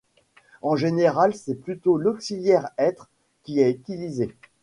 En 0.63 0.75
général, 0.75 1.35
c'est 1.35 1.53
plutôt 1.53 1.95
l'auxiliaire 1.95 2.69
'être' 2.79 3.11
qui 3.43 3.59
est 3.59 3.69
utilisé. 3.69 4.35